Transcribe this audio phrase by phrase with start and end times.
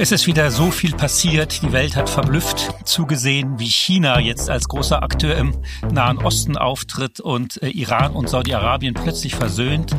[0.00, 1.60] Es ist wieder so viel passiert.
[1.60, 5.52] Die Welt hat verblüfft zugesehen, wie China jetzt als großer Akteur im
[5.90, 9.90] Nahen Osten auftritt und äh, Iran und Saudi-Arabien plötzlich versöhnt.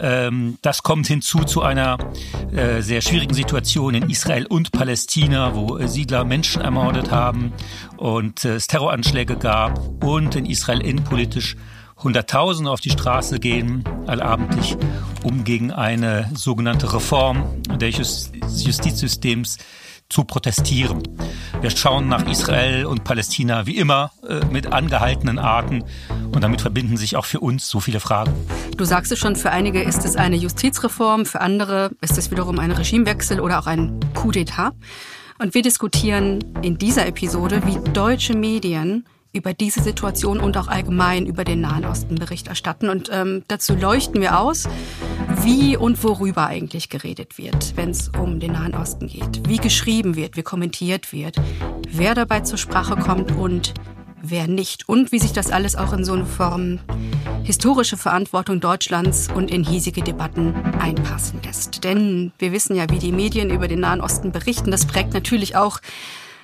[0.00, 1.98] Ähm, das kommt hinzu zu einer
[2.50, 7.52] äh, sehr schwierigen Situation in Israel und Palästina, wo äh, Siedler Menschen ermordet haben
[7.98, 11.56] und äh, es Terroranschläge gab und in Israel innenpolitisch
[12.04, 14.76] Hunderttausende auf die Straße gehen, allabendlich,
[15.22, 18.32] um gegen eine sogenannte Reform des
[18.64, 19.58] Justizsystems
[20.08, 21.02] zu protestieren.
[21.60, 25.84] Wir schauen nach Israel und Palästina wie immer äh, mit angehaltenen Arten
[26.32, 28.32] und damit verbinden sich auch für uns so viele Fragen.
[28.76, 32.58] Du sagst es schon, für einige ist es eine Justizreform, für andere ist es wiederum
[32.58, 34.72] ein Regimewechsel oder auch ein Coup d'etat.
[35.38, 41.26] Und wir diskutieren in dieser Episode, wie deutsche Medien über diese Situation und auch allgemein
[41.26, 42.88] über den Nahen Osten Bericht erstatten.
[42.88, 44.68] Und ähm, dazu leuchten wir aus,
[45.42, 49.48] wie und worüber eigentlich geredet wird, wenn es um den Nahen Osten geht.
[49.48, 51.36] Wie geschrieben wird, wie kommentiert wird,
[51.88, 53.72] wer dabei zur Sprache kommt und
[54.22, 54.88] wer nicht.
[54.88, 56.78] Und wie sich das alles auch in so eine Form
[57.42, 61.84] historische Verantwortung Deutschlands und in hiesige Debatten einpassen lässt.
[61.84, 64.70] Denn wir wissen ja, wie die Medien über den Nahen Osten berichten.
[64.70, 65.80] Das prägt natürlich auch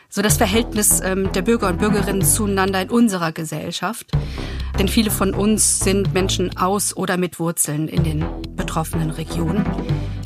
[0.09, 4.11] so das Verhältnis ähm, der Bürger und Bürgerinnen zueinander in unserer Gesellschaft.
[4.79, 9.65] Denn viele von uns sind Menschen aus oder mit Wurzeln in den betroffenen Regionen.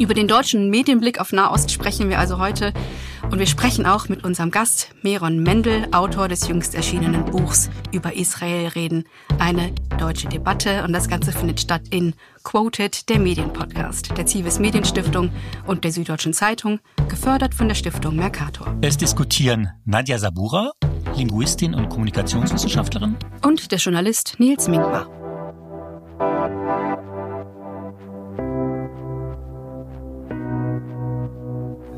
[0.03, 2.73] Über den deutschen Medienblick auf Nahost sprechen wir also heute
[3.31, 8.13] und wir sprechen auch mit unserem Gast Meron Mendel, Autor des jüngst erschienenen Buchs über
[8.17, 9.05] Israel reden,
[9.39, 10.83] eine deutsche Debatte.
[10.83, 15.31] Und das Ganze findet statt in Quoted, der Medienpodcast der Zivis Medienstiftung
[15.69, 18.75] und der Süddeutschen Zeitung, gefördert von der Stiftung Mercator.
[18.81, 20.73] Es diskutieren Nadja Sabura,
[21.15, 25.22] Linguistin und Kommunikationswissenschaftlerin, und der Journalist Nils Minkmar.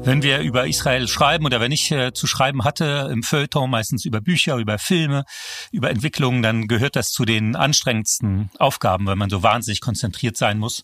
[0.05, 4.04] Wenn wir über Israel schreiben oder wenn ich äh, zu schreiben hatte im Feuilleton, meistens
[4.04, 5.25] über Bücher, über Filme,
[5.72, 10.59] über Entwicklungen, dann gehört das zu den anstrengendsten Aufgaben, weil man so wahnsinnig konzentriert sein
[10.59, 10.82] muss.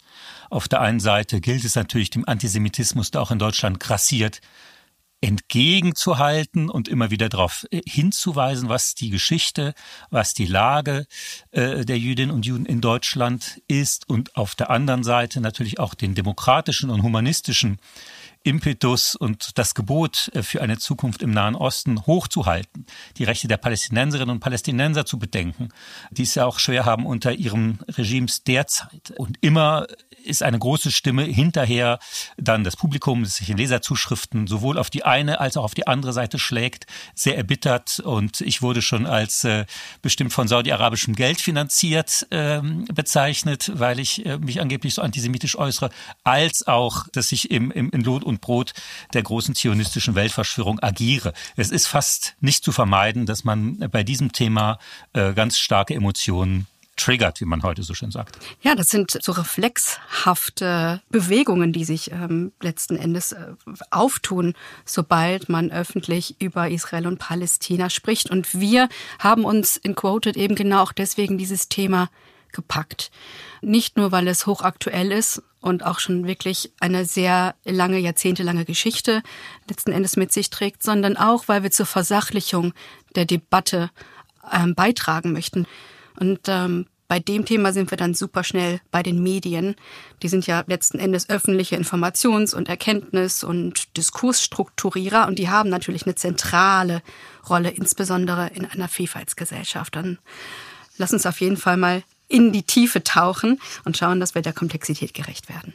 [0.49, 4.41] Auf der einen Seite gilt es natürlich dem Antisemitismus, der auch in Deutschland grassiert,
[5.21, 9.75] entgegenzuhalten und immer wieder darauf äh, hinzuweisen, was die Geschichte,
[10.09, 11.07] was die Lage
[11.51, 15.93] äh, der Jüdinnen und Juden in Deutschland ist und auf der anderen Seite natürlich auch
[15.93, 17.79] den demokratischen und humanistischen
[18.43, 22.87] Impetus und das Gebot äh, für eine Zukunft im Nahen Osten hochzuhalten,
[23.17, 25.69] die Rechte der Palästinenserinnen und Palästinenser zu bedenken,
[26.11, 29.13] die es ja auch schwer haben unter ihrem Regimes derzeit.
[29.17, 29.87] Und immer
[30.25, 31.99] ist eine große Stimme hinterher
[32.37, 35.87] dann das Publikum, das sich in Leserzuschriften sowohl auf die eine als auch auf die
[35.87, 38.01] andere Seite schlägt, sehr erbittert.
[38.01, 39.67] Und ich wurde schon als äh,
[40.03, 45.91] bestimmt von saudi-arabischem Geld finanziert ähm, bezeichnet, weil ich äh, mich angeblich so antisemitisch äußere,
[46.25, 48.73] als auch, dass ich im, im, in Lohn und Brot
[49.13, 51.35] der großen zionistischen Weltverschwörung agiere.
[51.57, 54.79] Es ist fast nicht zu vermeiden, dass man bei diesem Thema
[55.13, 56.67] äh, ganz starke Emotionen
[57.01, 58.39] triggert, wie man heute so schön sagt.
[58.61, 63.53] Ja, das sind so reflexhafte Bewegungen, die sich ähm, letzten Endes äh,
[63.91, 64.55] auftun,
[64.85, 68.31] sobald man öffentlich über Israel und Palästina spricht.
[68.31, 72.11] Und wir haben uns in Quoted eben genau auch deswegen dieses Thema
[72.53, 73.11] gepackt.
[73.63, 79.23] Nicht nur, weil es hochaktuell ist und auch schon wirklich eine sehr lange, jahrzehntelange Geschichte
[79.69, 82.73] letzten Endes mit sich trägt, sondern auch, weil wir zur Versachlichung
[83.15, 83.91] der Debatte
[84.51, 85.67] ähm, beitragen möchten.
[86.19, 89.75] Und ähm, bei dem Thema sind wir dann super schnell bei den Medien.
[90.23, 96.07] Die sind ja letzten Endes öffentliche Informations- und Erkenntnis- und Diskursstrukturierer und die haben natürlich
[96.07, 97.03] eine zentrale
[97.49, 99.97] Rolle, insbesondere in einer Vielfaltsgesellschaft.
[99.97, 100.19] Dann
[100.99, 104.53] lass uns auf jeden Fall mal in die Tiefe tauchen und schauen, dass wir der
[104.53, 105.75] Komplexität gerecht werden.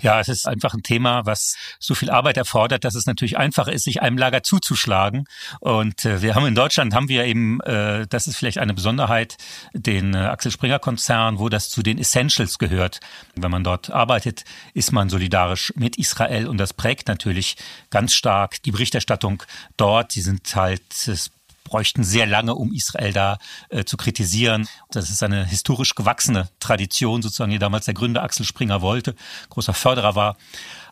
[0.00, 3.72] Ja, es ist einfach ein Thema, was so viel Arbeit erfordert, dass es natürlich einfacher
[3.72, 5.24] ist, sich einem Lager zuzuschlagen.
[5.60, 9.36] Und äh, wir haben in Deutschland haben wir eben, äh, das ist vielleicht eine Besonderheit,
[9.72, 13.00] den äh, Axel Springer Konzern, wo das zu den Essentials gehört.
[13.34, 14.44] Wenn man dort arbeitet,
[14.74, 17.56] ist man solidarisch mit Israel und das prägt natürlich
[17.90, 19.42] ganz stark die Berichterstattung
[19.76, 20.14] dort.
[20.14, 21.30] Die sind halt, es
[21.68, 23.38] bräuchten sehr lange, um Israel da
[23.68, 24.68] äh, zu kritisieren.
[24.90, 29.14] Das ist eine historisch gewachsene Tradition, sozusagen, die damals der Gründer Axel Springer wollte,
[29.50, 30.36] großer Förderer war.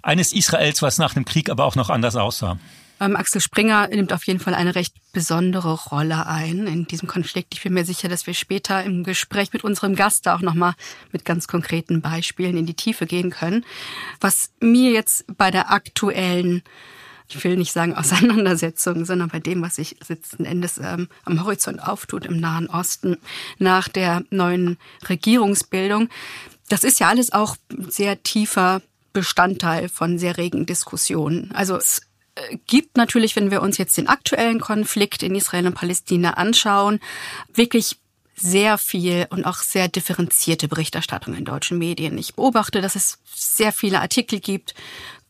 [0.03, 2.59] Eines Israels, was nach dem Krieg aber auch noch anders aussah.
[2.99, 7.55] Ähm, Axel Springer nimmt auf jeden Fall eine recht besondere Rolle ein in diesem Konflikt.
[7.55, 10.75] Ich bin mir sicher, dass wir später im Gespräch mit unserem Gast da auch nochmal
[11.13, 13.65] mit ganz konkreten Beispielen in die Tiefe gehen können.
[14.21, 16.63] Was mir jetzt bei der aktuellen
[17.29, 21.83] ich will nicht sagen Auseinandersetzung, sondern bei dem, was sich letzten Endes ähm, am Horizont
[21.83, 23.17] auftut im Nahen Osten
[23.59, 24.79] nach der neuen
[25.09, 26.09] Regierungsbildung.
[26.69, 27.57] Das ist ja alles auch
[27.89, 28.83] sehr tiefer
[29.13, 31.51] Bestandteil von sehr regen Diskussionen.
[31.55, 32.03] Also es
[32.35, 37.01] äh, gibt natürlich, wenn wir uns jetzt den aktuellen Konflikt in Israel und Palästina anschauen,
[37.55, 37.97] wirklich
[38.35, 42.19] sehr viel und auch sehr differenzierte Berichterstattung in deutschen Medien.
[42.19, 44.75] Ich beobachte, dass es sehr viele Artikel gibt,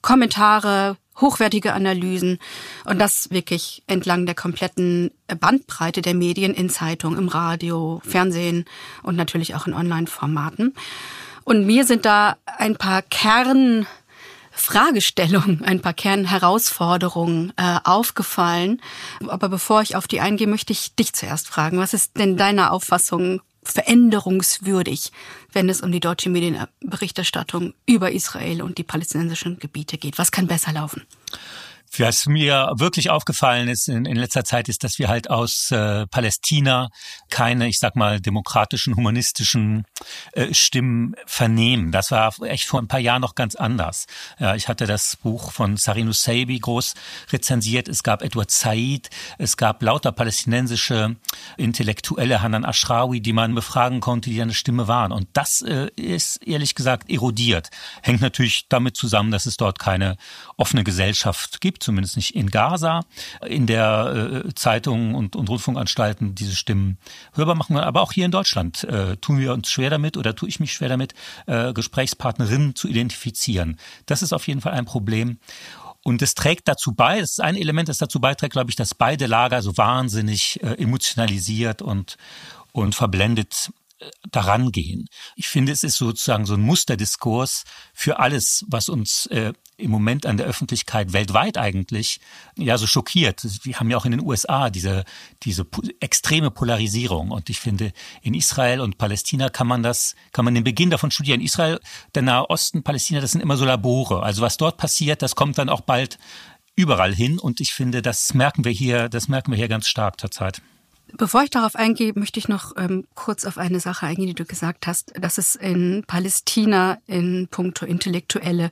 [0.03, 2.39] Kommentare, hochwertige Analysen
[2.85, 5.11] und das wirklich entlang der kompletten
[5.41, 8.65] Bandbreite der Medien in Zeitung, im Radio, Fernsehen
[9.03, 10.75] und natürlich auch in Online-Formaten.
[11.45, 13.87] Und mir sind da ein paar Kern
[14.51, 18.81] Fragestellungen, ein paar Kernherausforderungen äh, aufgefallen.
[19.29, 21.79] Aber bevor ich auf die eingehe, möchte ich dich zuerst fragen.
[21.79, 25.13] Was ist denn deiner Auffassung veränderungswürdig,
[25.53, 30.19] wenn es um die deutsche Medienberichterstattung über Israel und die palästinensischen Gebiete geht?
[30.19, 31.03] Was kann besser laufen?
[31.99, 36.07] Was mir wirklich aufgefallen ist in, in letzter Zeit, ist, dass wir halt aus äh,
[36.07, 36.89] Palästina
[37.31, 39.85] keine, ich sag mal, demokratischen, humanistischen
[40.33, 41.93] äh, Stimmen vernehmen.
[41.93, 44.07] Das war echt vor ein paar Jahren noch ganz anders.
[44.39, 46.95] Ja, ich hatte das Buch von Sarin Seibi groß
[47.31, 47.89] rezensiert.
[47.89, 49.09] Es gab Edward Said,
[49.39, 51.17] es gab lauter palästinensische
[51.57, 55.13] Intellektuelle, Hanan Ashrawi, die man befragen konnte, die eine Stimme waren.
[55.13, 57.71] Und das äh, ist ehrlich gesagt erodiert.
[58.03, 60.17] Hängt natürlich damit zusammen, dass es dort keine
[60.57, 63.03] offene Gesellschaft gibt zumindest nicht in Gaza,
[63.47, 66.99] in der äh, Zeitungen und, und Rundfunkanstalten diese Stimmen
[67.35, 67.77] hörbar machen.
[67.77, 70.73] Aber auch hier in Deutschland äh, tun wir uns schwer damit oder tue ich mich
[70.73, 71.15] schwer damit,
[71.47, 73.79] äh, Gesprächspartnerinnen zu identifizieren.
[74.07, 75.39] Das ist auf jeden Fall ein Problem.
[76.03, 78.95] Und es trägt dazu bei, das ist ein Element, das dazu beiträgt, glaube ich, dass
[78.95, 82.17] beide Lager so wahnsinnig äh, emotionalisiert und,
[82.71, 83.71] und verblendet
[84.31, 85.09] daran gehen.
[85.37, 87.65] Ich finde, es ist sozusagen so ein Musterdiskurs
[87.95, 92.21] für alles, was uns äh, im Moment an der Öffentlichkeit weltweit eigentlich
[92.57, 93.47] ja so schockiert.
[93.65, 95.05] Wir haben ja auch in den USA diese
[95.43, 95.67] diese
[96.01, 100.65] extreme Polarisierung und ich finde in Israel und Palästina kann man das kann man den
[100.65, 101.41] Beginn davon studieren.
[101.41, 101.81] Israel,
[102.15, 104.23] der Nahe Osten, Palästina, das sind immer so Labore.
[104.23, 106.19] Also was dort passiert, das kommt dann auch bald
[106.75, 110.21] überall hin und ich finde, das merken wir hier, das merken wir hier ganz stark
[110.21, 110.61] zurzeit.
[111.13, 114.45] Bevor ich darauf eingehe, möchte ich noch ähm, kurz auf eine Sache eingehen, die du
[114.45, 118.71] gesagt hast, dass es in Palästina in puncto Intellektuelle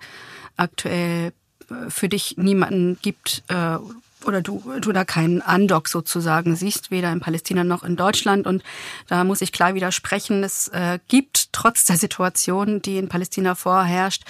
[0.56, 1.32] aktuell
[1.70, 3.78] äh, für dich niemanden gibt äh,
[4.26, 8.46] oder du, du da keinen Andock sozusagen siehst, weder in Palästina noch in Deutschland.
[8.46, 8.62] Und
[9.08, 10.42] da muss ich klar widersprechen.
[10.42, 14.22] Es äh, gibt trotz der Situation, die in Palästina vorherrscht,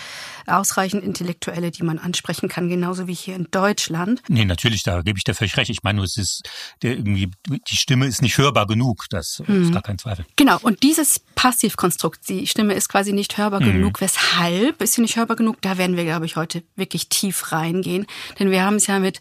[0.46, 4.22] ausreichend Intellektuelle, die man ansprechen kann, genauso wie hier in Deutschland.
[4.28, 5.70] Nee, natürlich, da gebe ich dir völlig recht.
[5.70, 6.42] Ich meine, es ist
[6.82, 9.06] der irgendwie, die Stimme ist nicht hörbar genug.
[9.10, 9.62] Das hm.
[9.62, 10.24] ist gar kein Zweifel.
[10.36, 10.58] Genau.
[10.62, 13.72] Und dieses Passivkonstrukt, die Stimme ist quasi nicht hörbar hm.
[13.72, 14.00] genug.
[14.00, 15.60] Weshalb ist sie nicht hörbar genug?
[15.62, 18.06] Da werden wir, glaube ich, heute wirklich tief reingehen.
[18.38, 19.20] Denn wir haben es ja mit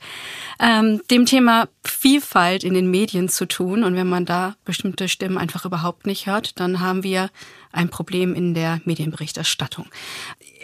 [0.63, 3.83] ähm, dem Thema Vielfalt in den Medien zu tun.
[3.83, 7.29] Und wenn man da bestimmte Stimmen einfach überhaupt nicht hört, dann haben wir
[7.73, 9.87] ein Problem in der Medienberichterstattung.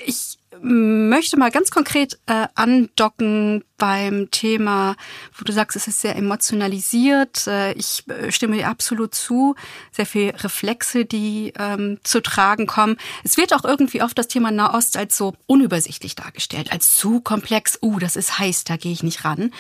[0.06, 4.95] Ich möchte mal ganz konkret äh, andocken beim Thema,
[5.38, 7.47] wo du sagst, es ist sehr emotionalisiert.
[7.47, 9.56] Äh, ich äh, stimme dir absolut zu.
[9.91, 12.97] Sehr viel Reflexe, die ähm, zu tragen kommen.
[13.23, 17.79] Es wird auch irgendwie oft das Thema Nahost als so unübersichtlich dargestellt, als zu komplex.
[17.81, 19.51] Uh, das ist heiß, da gehe ich nicht ran.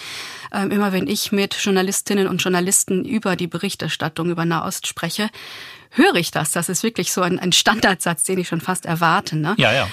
[0.53, 5.29] Ähm, immer wenn ich mit Journalistinnen und Journalisten über die Berichterstattung über Nahost spreche,
[5.91, 6.51] höre ich das.
[6.51, 9.37] Das ist wirklich so ein, ein Standardsatz, den ich schon fast erwarte.
[9.37, 9.55] Ne?
[9.57, 9.87] Ja, ja.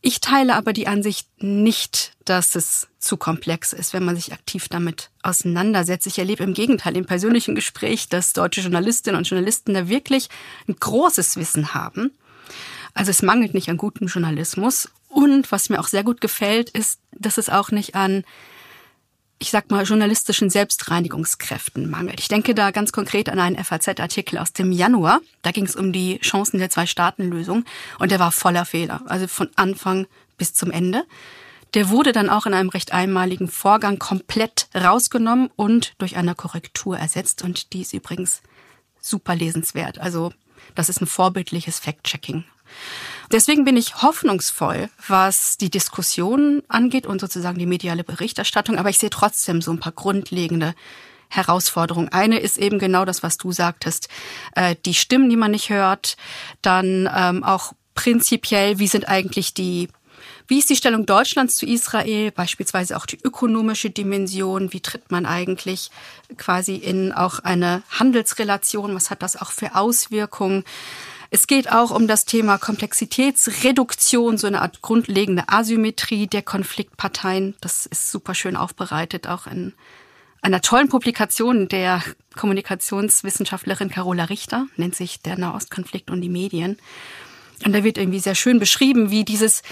[0.00, 4.68] Ich teile aber die Ansicht nicht, dass es zu komplex ist, wenn man sich aktiv
[4.68, 6.06] damit auseinandersetzt.
[6.06, 10.28] Ich erlebe im Gegenteil im persönlichen Gespräch, dass deutsche Journalistinnen und Journalisten da wirklich
[10.68, 12.12] ein großes Wissen haben.
[12.94, 14.88] Also es mangelt nicht an gutem Journalismus.
[15.08, 18.24] Und was mir auch sehr gut gefällt, ist, dass es auch nicht an
[19.38, 22.20] ich sag mal, journalistischen Selbstreinigungskräften mangelt.
[22.20, 25.20] Ich denke da ganz konkret an einen FAZ-Artikel aus dem Januar.
[25.42, 27.64] Da ging es um die Chancen der Zwei-Staaten-Lösung
[27.98, 31.04] und der war voller Fehler, also von Anfang bis zum Ende.
[31.74, 36.98] Der wurde dann auch in einem recht einmaligen Vorgang komplett rausgenommen und durch eine Korrektur
[36.98, 38.42] ersetzt und die ist übrigens
[39.00, 39.98] super lesenswert.
[39.98, 40.32] Also
[40.74, 42.44] das ist ein vorbildliches Fact-Checking.
[43.30, 48.78] Deswegen bin ich hoffnungsvoll, was die Diskussion angeht und sozusagen die mediale Berichterstattung.
[48.78, 50.74] Aber ich sehe trotzdem so ein paar grundlegende
[51.28, 52.08] Herausforderungen.
[52.08, 54.08] Eine ist eben genau das, was du sagtest.
[54.54, 56.16] Äh, die Stimmen, die man nicht hört.
[56.62, 59.88] Dann ähm, auch prinzipiell, wie sind eigentlich die
[60.48, 64.72] wie ist die Stellung Deutschlands zu Israel, beispielsweise auch die ökonomische Dimension?
[64.72, 65.90] Wie tritt man eigentlich
[66.38, 68.94] quasi in auch eine Handelsrelation?
[68.94, 70.64] Was hat das auch für Auswirkungen?
[71.30, 77.54] Es geht auch um das Thema Komplexitätsreduktion, so eine Art grundlegende Asymmetrie der Konfliktparteien.
[77.60, 79.74] Das ist super schön aufbereitet, auch in
[80.40, 82.02] einer tollen Publikation der
[82.36, 86.78] Kommunikationswissenschaftlerin Carola Richter, nennt sich der Nahostkonflikt und die Medien.
[87.64, 89.62] Und da wird irgendwie sehr schön beschrieben, wie dieses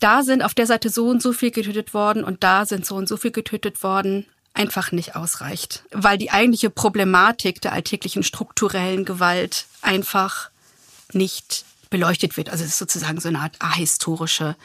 [0.00, 2.94] da sind auf der Seite so und so viel getötet worden und da sind so
[2.94, 5.82] und so viel getötet worden, einfach nicht ausreicht.
[5.90, 10.50] Weil die eigentliche Problematik der alltäglichen strukturellen Gewalt einfach
[11.12, 12.50] nicht beleuchtet wird.
[12.50, 14.56] Also es ist sozusagen so eine Art ahistorische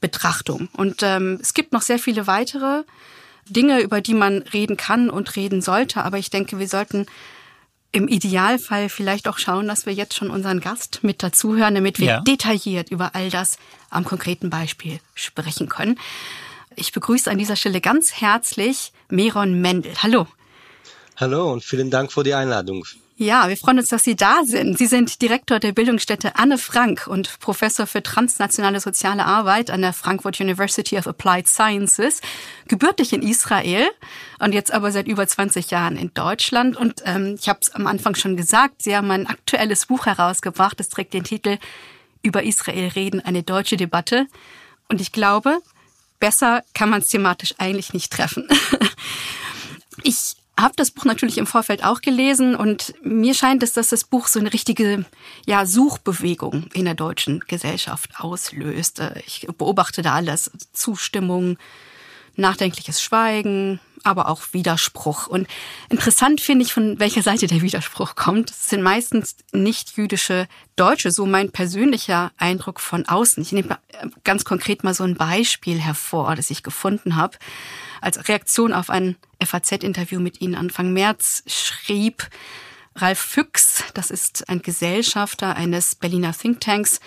[0.00, 0.68] Betrachtung.
[0.72, 2.84] Und ähm, es gibt noch sehr viele weitere
[3.48, 6.02] Dinge, über die man reden kann und reden sollte.
[6.02, 7.06] Aber ich denke, wir sollten
[7.92, 12.06] im Idealfall vielleicht auch schauen, dass wir jetzt schon unseren Gast mit dazuhören, damit wir
[12.06, 12.20] ja.
[12.20, 13.58] detailliert über all das
[13.90, 15.98] am konkreten Beispiel sprechen können.
[16.74, 19.94] Ich begrüße an dieser Stelle ganz herzlich Meron Mendel.
[20.02, 20.26] Hallo.
[21.18, 22.84] Hallo und vielen Dank für die Einladung.
[23.18, 24.76] Ja, wir freuen uns, dass Sie da sind.
[24.76, 29.94] Sie sind Direktor der Bildungsstätte Anne Frank und Professor für transnationale soziale Arbeit an der
[29.94, 32.20] Frankfurt University of Applied Sciences,
[32.68, 33.88] gebürtig in Israel
[34.40, 36.76] und jetzt aber seit über 20 Jahren in Deutschland.
[36.76, 40.78] Und ähm, ich habe es am Anfang schon gesagt, Sie haben ein aktuelles Buch herausgebracht.
[40.80, 41.56] Es trägt den Titel
[42.22, 44.26] Über Israel reden, eine deutsche Debatte.
[44.90, 45.60] Und ich glaube,
[46.20, 48.46] besser kann man es thematisch eigentlich nicht treffen.
[50.02, 54.04] ich habe das Buch natürlich im Vorfeld auch gelesen und mir scheint es, dass das
[54.04, 55.04] Buch so eine richtige
[55.44, 59.02] ja, Suchbewegung in der deutschen Gesellschaft auslöst.
[59.26, 60.50] Ich beobachte da alles.
[60.72, 61.58] Zustimmung,
[62.36, 65.26] nachdenkliches Schweigen, aber auch Widerspruch.
[65.26, 65.48] Und
[65.88, 68.50] interessant finde ich, von welcher Seite der Widerspruch kommt.
[68.50, 70.46] Es sind meistens nicht jüdische
[70.76, 73.42] Deutsche, so mein persönlicher Eindruck von außen.
[73.42, 73.78] Ich nehme
[74.24, 77.36] ganz konkret mal so ein Beispiel hervor, das ich gefunden habe.
[78.00, 82.28] Als Reaktion auf ein FAZ-Interview mit Ihnen Anfang März schrieb
[82.94, 87.00] Ralf Füchs, das ist ein Gesellschafter eines Berliner Thinktanks,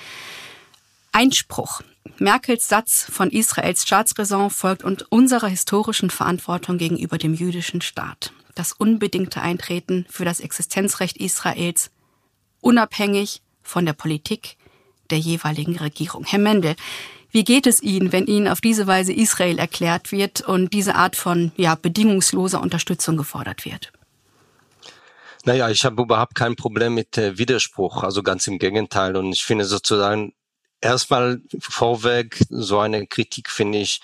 [1.12, 1.82] Einspruch.
[2.18, 8.34] Merkels Satz von Israels Staatsräson folgt und unserer historischen Verantwortung gegenüber dem jüdischen Staat.
[8.56, 11.92] Das unbedingte Eintreten für das Existenzrecht Israels,
[12.62, 14.58] unabhängig von der Politik
[15.10, 16.26] der jeweiligen Regierung.
[16.26, 16.76] Herr Mendel,
[17.32, 21.16] wie geht es Ihnen, wenn Ihnen auf diese Weise Israel erklärt wird und diese Art
[21.16, 23.92] von ja, bedingungsloser Unterstützung gefordert wird?
[25.46, 29.16] Naja, ich habe überhaupt kein Problem mit äh, Widerspruch, also ganz im Gegenteil.
[29.16, 30.34] Und ich finde sozusagen
[30.82, 34.02] erstmal vorweg, so eine Kritik finde ich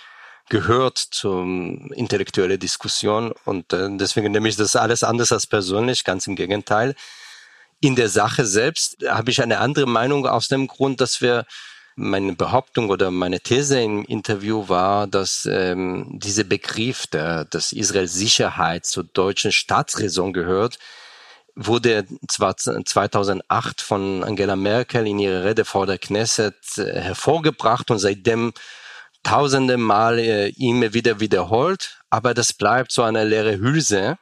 [0.49, 6.27] gehört zum intellektuelle Diskussion und äh, deswegen nehme ich das alles anders als persönlich, ganz
[6.27, 6.95] im Gegenteil.
[7.81, 11.45] In der Sache selbst habe ich eine andere Meinung aus dem Grund, dass wir
[11.95, 18.07] meine Behauptung oder meine These im Interview war, dass ähm, dieser Begriff, der, dass Israel
[18.07, 20.77] Sicherheit zur deutschen Staatsräson gehört,
[21.55, 27.99] wurde zwar 2008 von Angela Merkel in ihrer Rede vor der Knesset äh, hervorgebracht und
[27.99, 28.53] seitdem
[29.23, 34.17] tausende Mal äh, immer wieder wiederholt, aber das bleibt so eine leere Hülse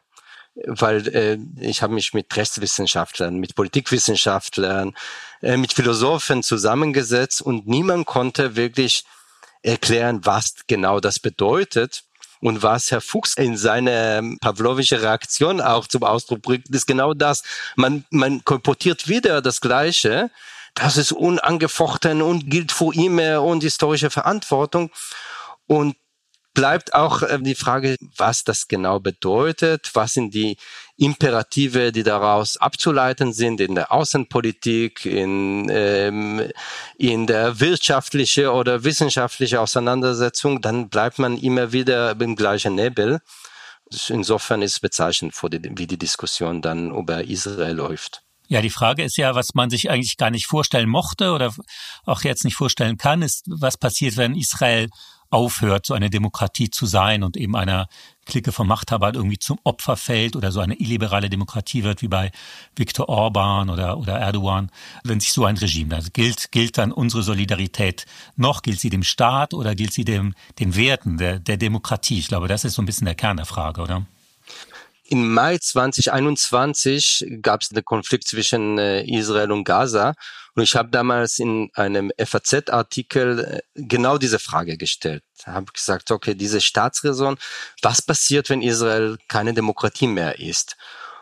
[0.55, 4.93] weil äh, ich habe mich mit Rechtswissenschaftlern, mit Politikwissenschaftlern,
[5.41, 9.03] äh, mit Philosophen zusammengesetzt und niemand konnte wirklich
[9.61, 12.03] erklären, was genau das bedeutet.
[12.41, 17.43] Und was Herr Fuchs in seiner pavlovische Reaktion auch zum Ausdruck bringt, ist genau das.
[17.77, 20.29] Man, man kolportiert wieder das Gleiche.
[20.73, 24.91] Das ist unangefochten und gilt vor ihm und historische Verantwortung.
[25.67, 25.95] Und
[26.53, 30.57] bleibt auch äh, die Frage, was das genau bedeutet, was sind die
[30.97, 36.49] Imperative, die daraus abzuleiten sind in der Außenpolitik, in, ähm,
[36.97, 43.19] in der wirtschaftliche oder wissenschaftliche Auseinandersetzung, dann bleibt man immer wieder im gleichen Nebel.
[44.07, 48.23] Insofern ist es bezeichnend, wie die Diskussion dann über Israel läuft.
[48.47, 51.53] Ja, die Frage ist ja, was man sich eigentlich gar nicht vorstellen mochte oder
[52.05, 54.89] auch jetzt nicht vorstellen kann, ist, was passiert, wenn Israel
[55.33, 57.87] aufhört, so eine Demokratie zu sein und eben einer
[58.25, 62.31] Clique von Machthabern irgendwie zum Opfer fällt oder so eine illiberale Demokratie wird wie bei
[62.75, 64.69] Viktor Orban oder, oder Erdogan,
[65.03, 69.03] wenn sich so ein Regime, also gilt, gilt dann unsere Solidarität noch, gilt sie dem
[69.03, 72.19] Staat oder gilt sie dem, den Werten der, der Demokratie?
[72.19, 74.05] Ich glaube, das ist so ein bisschen der Kern der Frage, oder?
[75.13, 80.15] Im Mai 2021 gab es den Konflikt zwischen äh, Israel und Gaza
[80.55, 85.21] und ich habe damals in einem FAZ-Artikel äh, genau diese Frage gestellt.
[85.45, 87.37] Habe gesagt, okay, diese Staatsräson,
[87.83, 90.77] was passiert, wenn Israel keine Demokratie mehr ist?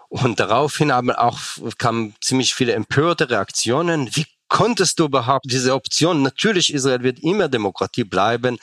[0.07, 1.41] Und daraufhin haben auch
[1.77, 4.15] kamen ziemlich viele empörte Reaktionen.
[4.15, 6.21] Wie konntest du überhaupt diese Option?
[6.21, 8.57] Natürlich, Israel wird immer Demokratie bleiben.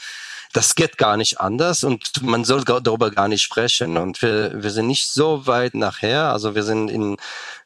[0.53, 3.97] Das geht gar nicht anders und man soll darüber gar nicht sprechen.
[3.97, 6.33] Und wir, wir sind nicht so weit nachher.
[6.33, 7.17] Also wir sind in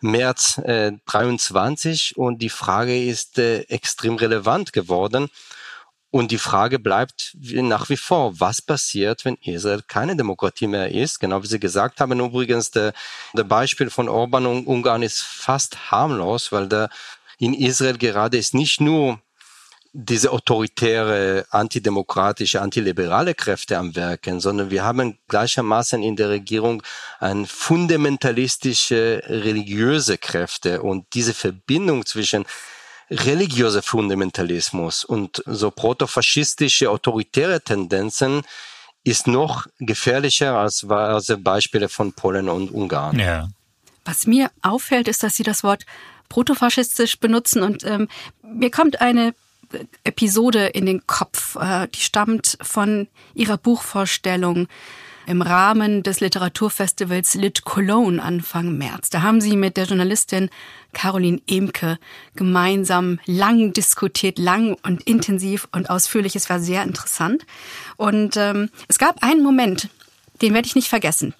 [0.00, 5.28] März äh, 23 und die Frage ist äh, extrem relevant geworden.
[6.10, 11.20] Und die Frage bleibt nach wie vor, was passiert, wenn Israel keine Demokratie mehr ist?
[11.20, 12.92] Genau wie Sie gesagt haben, übrigens, der,
[13.32, 16.90] der Beispiel von Orban und Ungarn ist fast harmlos, weil der
[17.38, 19.22] in Israel gerade ist nicht nur
[19.94, 26.82] diese autoritäre, antidemokratische, antiliberale Kräfte am Werken, sondern wir haben gleichermaßen in der Regierung
[27.20, 32.46] ein fundamentalistische, religiöse Kräfte und diese Verbindung zwischen
[33.10, 38.42] religiöser Fundamentalismus und so protofaschistische, autoritäre Tendenzen
[39.04, 43.18] ist noch gefährlicher als als Beispiele von Polen und Ungarn.
[43.18, 43.48] Ja.
[44.06, 45.84] Was mir auffällt, ist, dass Sie das Wort
[46.30, 48.08] protofaschistisch benutzen und ähm,
[48.42, 49.34] mir kommt eine
[50.04, 54.68] Episode in den Kopf, äh, die stammt von Ihrer Buchvorstellung
[55.26, 59.10] im Rahmen des Literaturfestivals Lit Cologne Anfang März.
[59.10, 60.50] Da haben Sie mit der Journalistin
[60.92, 61.98] Caroline Emke
[62.34, 66.36] gemeinsam lang diskutiert, lang und intensiv und ausführlich.
[66.36, 67.46] Es war sehr interessant.
[67.96, 69.88] Und ähm, es gab einen Moment,
[70.40, 71.34] den werde ich nicht vergessen.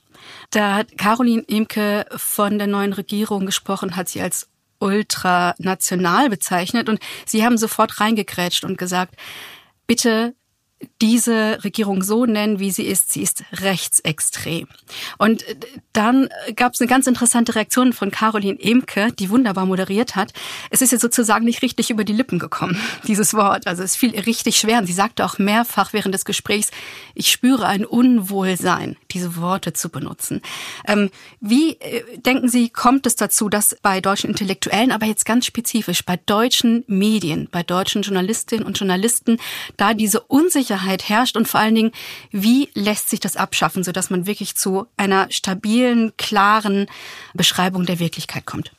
[0.50, 4.48] Da hat Caroline Emke von der neuen Regierung gesprochen, hat sie als
[4.82, 6.88] ultranational bezeichnet.
[6.88, 9.14] Und sie haben sofort reingekrätscht und gesagt,
[9.86, 10.34] bitte
[11.00, 13.12] diese Regierung so nennen, wie sie ist.
[13.12, 14.68] Sie ist rechtsextrem.
[15.18, 15.44] Und
[15.92, 20.32] dann gab es eine ganz interessante Reaktion von Caroline Emke, die wunderbar moderiert hat.
[20.70, 23.66] Es ist ja sozusagen nicht richtig über die Lippen gekommen, dieses Wort.
[23.66, 24.78] Also es fiel richtig schwer.
[24.78, 26.70] Und sie sagte auch mehrfach während des Gesprächs,
[27.14, 30.40] ich spüre ein Unwohlsein, diese Worte zu benutzen.
[30.86, 31.10] Ähm,
[31.40, 36.04] wie äh, denken Sie, kommt es dazu, dass bei deutschen Intellektuellen, aber jetzt ganz spezifisch
[36.04, 39.38] bei deutschen Medien, bei deutschen Journalistinnen und Journalisten,
[39.76, 41.92] da diese Unsicherheit Unsicherheit herrscht und vor allen Dingen,
[42.30, 46.86] wie lässt sich das abschaffen, sodass man wirklich zu einer stabilen, klaren
[47.34, 48.72] Beschreibung der Wirklichkeit kommt?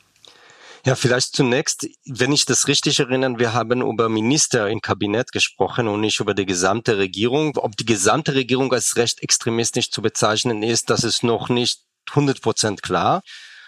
[0.86, 5.88] Ja, vielleicht zunächst, wenn ich das richtig erinnere, wir haben über Minister im Kabinett gesprochen
[5.88, 7.56] und nicht über die gesamte Regierung.
[7.56, 12.42] Ob die gesamte Regierung als recht extremistisch zu bezeichnen ist, das ist noch nicht 100
[12.42, 13.22] Prozent klar.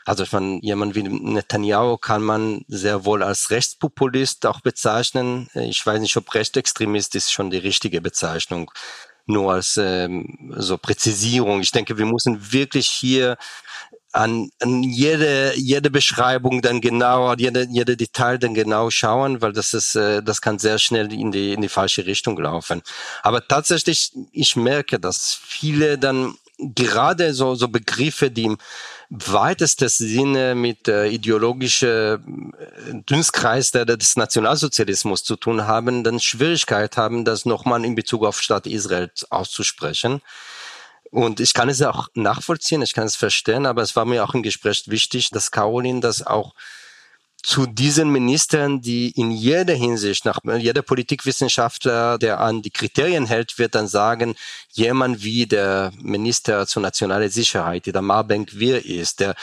[0.06, 5.48] Also von jemand wie Netanyahu kann man sehr wohl als Rechtspopulist auch bezeichnen.
[5.54, 8.70] Ich weiß nicht, ob Rechtsextremist ist schon die richtige Bezeichnung.
[9.26, 11.61] Nur als ähm, so Präzisierung.
[11.61, 13.37] Ich denke, wir müssen wirklich hier
[14.12, 19.74] an, an jede, jede Beschreibung dann genau, jede, jede Detail dann genau schauen, weil das
[19.74, 22.83] ist, äh, das kann sehr schnell in die, in die falsche Richtung laufen.
[23.22, 28.59] Aber tatsächlich, ich merke, dass viele dann gerade so, so Begriffe, die im
[29.09, 32.19] weitestes Sinne mit äh, ideologischer
[33.07, 38.40] Dunstkreis der, des Nationalsozialismus zu tun haben, dann Schwierigkeit haben, das nochmal in Bezug auf
[38.40, 40.23] Staat Israel auszusprechen.
[41.11, 44.35] Und ich kann es auch nachvollziehen, ich kann es verstehen, aber es war mir auch
[44.35, 46.55] im Gespräch wichtig, dass Caroline das auch
[47.46, 53.56] zu diesen Ministern, die in jeder Hinsicht, nach jeder Politikwissenschaftler, der an die Kriterien hält,
[53.61, 54.35] wird dann sagen,
[54.72, 59.37] jemand wie der Minister zur nationalen Sicherheit, der Marbank Wir ist, der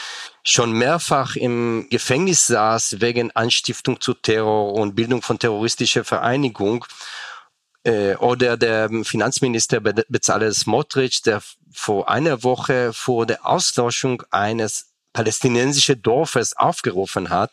[0.43, 6.83] schon mehrfach im Gefängnis saß wegen Anstiftung zu Terror und Bildung von terroristischer Vereinigung,
[7.85, 16.01] äh, oder der Finanzminister Bezalel Smotrich, der vor einer Woche vor der Auslöschung eines palästinensischen
[16.01, 17.51] Dorfes aufgerufen hat,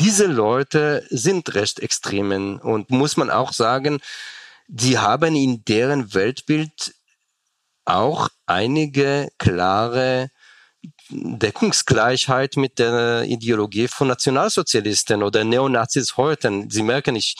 [0.00, 4.00] diese Leute sind recht extremen und muss man auch sagen,
[4.68, 6.94] die haben in deren Weltbild
[7.84, 10.30] auch einige klare
[11.08, 16.66] Deckungsgleichheit mit der Ideologie von Nationalsozialisten oder Neonazis heute.
[16.68, 17.36] Sie merken, ich,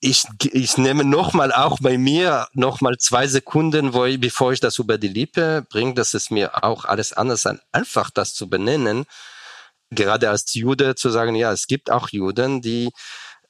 [0.00, 4.78] ich, ich nehme nochmal auch bei mir nochmal zwei Sekunden, wo ich, bevor ich das
[4.78, 9.06] über die Lippe bringe, dass es mir auch alles anders an, einfach das zu benennen
[9.90, 12.90] gerade als Jude zu sagen, ja, es gibt auch Juden, die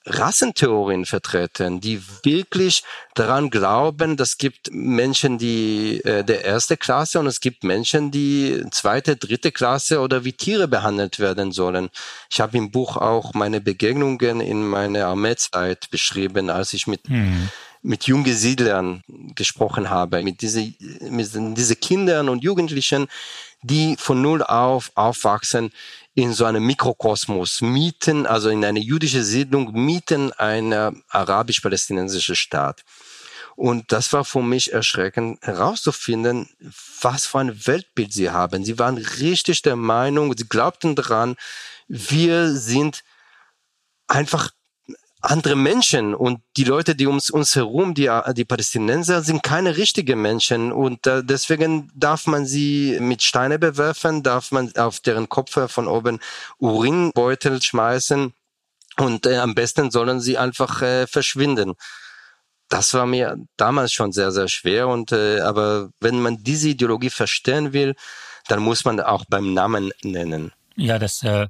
[0.08, 7.18] Rassentheorien vertreten, die wirklich daran glauben, dass es gibt Menschen, die äh, der erste Klasse
[7.18, 11.88] und es gibt Menschen, die zweite, dritte Klasse oder wie Tiere behandelt werden sollen.
[12.30, 17.48] Ich habe im Buch auch meine Begegnungen in meiner Armeezeit beschrieben, als ich mit mhm
[17.82, 19.04] mit Jungesiedlern
[19.36, 20.72] gesprochen habe, mit diese,
[21.08, 23.06] mit diese Kindern und Jugendlichen,
[23.62, 25.70] die von null auf aufwachsen
[26.16, 32.84] in so einem Mikrokosmos mieten, also in eine jüdische Siedlung mieten einer arabisch-palästinensische Staat.
[33.54, 36.48] Und das war für mich erschreckend herauszufinden,
[37.02, 38.64] was für ein Weltbild sie haben.
[38.64, 41.36] Sie waren richtig der Meinung, sie glaubten daran,
[41.86, 43.04] wir sind
[44.06, 44.50] einfach
[45.30, 50.22] andere Menschen und die Leute, die ums uns herum, die, die Palästinenser, sind keine richtigen
[50.22, 55.58] Menschen und äh, deswegen darf man sie mit Steine bewerfen, darf man auf deren Kopf
[55.70, 56.20] von oben
[56.58, 58.32] Urinbeutel schmeißen
[58.98, 61.74] und äh, am besten sollen sie einfach äh, verschwinden.
[62.68, 67.10] Das war mir damals schon sehr, sehr schwer und äh, aber wenn man diese Ideologie
[67.10, 67.94] verstehen will,
[68.48, 70.52] dann muss man auch beim Namen nennen.
[70.76, 71.48] Ja, das äh,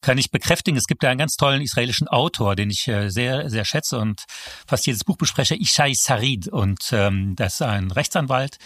[0.00, 0.76] kann ich bekräftigen.
[0.76, 4.24] Es gibt da einen ganz tollen israelischen Autor, den ich äh, sehr, sehr schätze und
[4.66, 6.48] fast jedes Buch bespreche, Ishai Sarid.
[6.48, 8.58] Und ähm, das ist ein Rechtsanwalt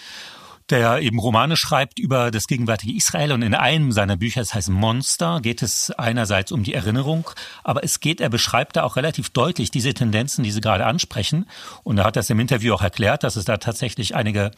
[0.73, 3.33] der eben Romane schreibt über das gegenwärtige Israel.
[3.33, 7.31] Und in einem seiner Bücher, das heißt Monster, geht es einerseits um die Erinnerung,
[7.63, 11.47] aber es geht, er beschreibt da auch relativ deutlich diese Tendenzen, die Sie gerade ansprechen.
[11.85, 14.51] Und er hat das im Interview auch erklärt, dass es da tatsächlich einige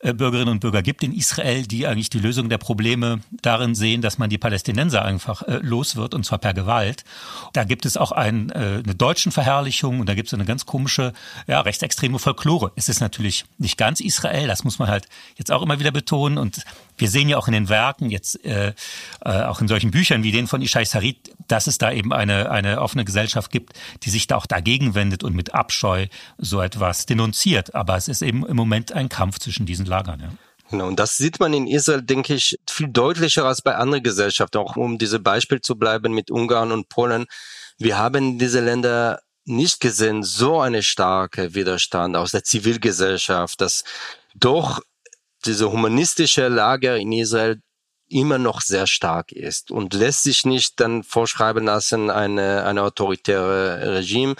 [0.00, 4.00] äh, Bürgerinnen und Bürger gibt in Israel, die eigentlich die Lösung der Probleme darin sehen,
[4.00, 7.04] dass man die Palästinenser einfach äh, los wird, und zwar per Gewalt.
[7.52, 10.64] Da gibt es auch ein, äh, eine deutschen Verherrlichung und da gibt es eine ganz
[10.64, 11.12] komische,
[11.46, 12.72] ja, rechtsextreme Folklore.
[12.76, 15.90] Es ist natürlich nicht ganz Israel, das muss man halt jetzt auch auch immer wieder
[15.90, 16.38] betonen.
[16.38, 16.62] Und
[16.96, 18.72] wir sehen ja auch in den Werken, jetzt äh,
[19.24, 22.50] äh, auch in solchen Büchern wie den von Ishai Sarid, dass es da eben eine,
[22.50, 26.06] eine offene Gesellschaft gibt, die sich da auch dagegen wendet und mit Abscheu
[26.38, 27.74] so etwas denunziert.
[27.74, 30.20] Aber es ist eben im Moment ein Kampf zwischen diesen Lagern.
[30.20, 30.28] Ja.
[30.70, 34.58] Genau, und das sieht man in Israel, denke ich, viel deutlicher als bei anderen Gesellschaften.
[34.58, 37.26] Auch um diese Beispiel zu bleiben mit Ungarn und Polen.
[37.78, 43.84] Wir haben diese Länder nicht gesehen, so eine starke Widerstand aus der Zivilgesellschaft, dass
[44.34, 44.80] doch
[45.44, 47.60] diese humanistische Lage in Israel
[48.08, 53.96] immer noch sehr stark ist und lässt sich nicht dann vorschreiben lassen, eine, eine autoritäre
[53.96, 54.34] Regime.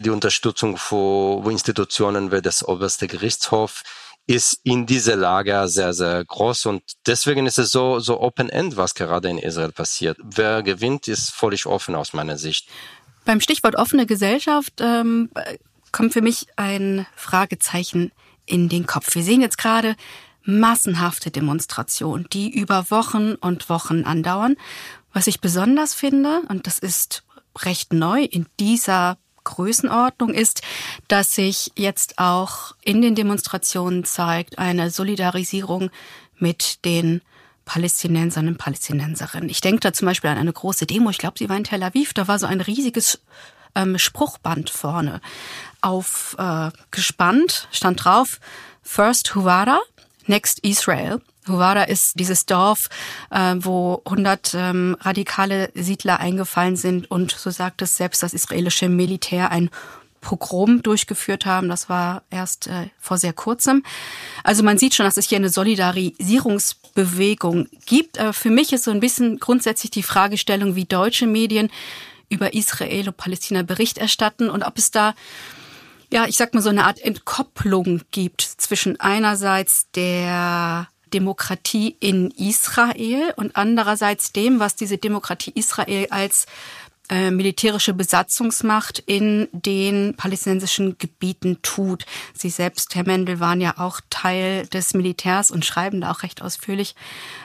[0.00, 3.82] Die Unterstützung für Institutionen wie das oberste Gerichtshof
[4.26, 8.94] ist in dieser Lage sehr, sehr groß und deswegen ist es so, so open-end, was
[8.94, 10.18] gerade in Israel passiert.
[10.22, 12.68] Wer gewinnt, ist völlig offen aus meiner Sicht.
[13.24, 15.30] Beim Stichwort offene Gesellschaft ähm,
[15.92, 18.10] kommt für mich ein Fragezeichen
[18.46, 19.14] in den Kopf.
[19.14, 19.96] Wir sehen jetzt gerade
[20.46, 24.56] massenhafte Demonstrationen, die über Wochen und Wochen andauern.
[25.12, 27.24] Was ich besonders finde, und das ist
[27.58, 30.62] recht neu in dieser Größenordnung ist,
[31.08, 35.90] dass sich jetzt auch in den Demonstrationen zeigt eine Solidarisierung
[36.38, 37.22] mit den
[37.64, 39.48] Palästinensern und Palästinenserinnen.
[39.48, 41.82] Ich denke da zum Beispiel an eine große Demo, ich glaube, sie war in Tel
[41.82, 43.20] Aviv, da war so ein riesiges
[43.74, 45.20] ähm, Spruchband vorne
[45.80, 48.40] aufgespannt, äh, stand drauf,
[48.82, 49.80] First Huvara,
[50.26, 51.20] Next Israel.
[51.48, 52.88] Huwara ist dieses Dorf,
[53.30, 58.88] äh, wo 100 ähm, radikale Siedler eingefallen sind und so sagt es selbst das israelische
[58.88, 59.70] Militär ein
[60.20, 61.68] Pogrom durchgeführt haben.
[61.68, 63.84] Das war erst äh, vor sehr kurzem.
[64.42, 68.18] Also man sieht schon, dass es hier eine Solidarisierungsbewegung gibt.
[68.18, 71.70] Aber für mich ist so ein bisschen grundsätzlich die Fragestellung, wie deutsche Medien
[72.28, 75.14] über Israel und Palästina Bericht erstatten und ob es da
[76.10, 83.32] ja, ich sag mal so eine Art Entkopplung gibt zwischen einerseits der Demokratie in Israel
[83.36, 86.46] und andererseits dem, was diese Demokratie Israel als
[87.08, 92.04] äh, militärische Besatzungsmacht in den palästinensischen Gebieten tut.
[92.34, 96.42] Sie selbst, Herr Mendel, waren ja auch Teil des Militärs und schreiben da auch recht
[96.42, 96.96] ausführlich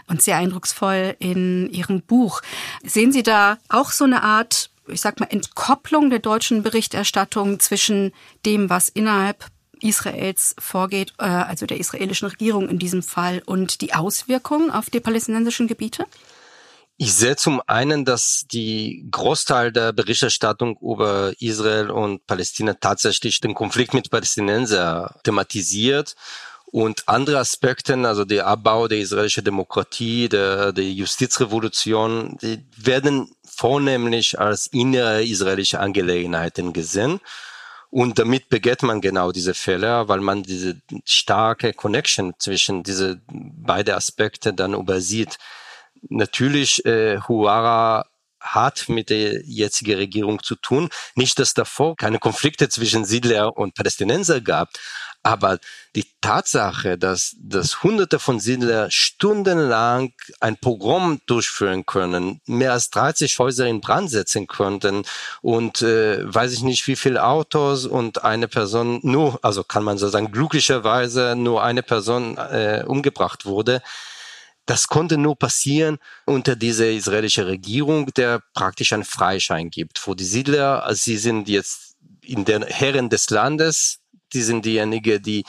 [0.08, 2.42] und sehr eindrucksvoll in Ihrem Buch.
[2.84, 8.14] Sehen Sie da auch so eine Art ich sag mal, Entkopplung der deutschen Berichterstattung zwischen
[8.46, 9.46] dem, was innerhalb
[9.82, 15.00] Israels vorgeht, äh, also der israelischen Regierung in diesem Fall, und die Auswirkungen auf die
[15.00, 16.06] palästinensischen Gebiete?
[16.98, 23.56] Ich sehe zum einen, dass die Großteil der Berichterstattung über Israel und Palästina tatsächlich den
[23.56, 26.16] Konflikt mit Palästinenser thematisiert
[26.72, 34.40] und andere Aspekte, also der Abbau der israelischen Demokratie, der, der Justizrevolution, die werden vornehmlich
[34.40, 37.20] als innere israelische Angelegenheiten gesehen.
[37.90, 43.94] Und damit begeht man genau diese Fehler, weil man diese starke Connection zwischen diese beiden
[43.94, 45.38] Aspekte dann übersieht.
[46.10, 48.06] Natürlich, äh, Huara
[48.40, 50.90] hat mit der jetzigen Regierung zu tun.
[51.16, 54.70] Nicht, dass davor keine Konflikte zwischen Siedler und Palästinenser gab,
[55.24, 55.60] aber
[55.96, 63.38] die Tatsache, dass, dass Hunderte von Siedler stundenlang ein Pogrom durchführen können, mehr als 30
[63.38, 65.04] Häuser in Brand setzen könnten
[65.42, 69.98] und äh, weiß ich nicht wie viele Autos und eine Person nur, also kann man
[69.98, 73.82] so sagen, glücklicherweise nur eine Person äh, umgebracht wurde,
[74.66, 80.00] das konnte nur passieren unter dieser israelischen Regierung, der praktisch einen Freischein gibt.
[80.00, 84.01] Für die Siedler, sie sind jetzt in den Herren des Landes,
[84.34, 85.44] die sind diejenigen, die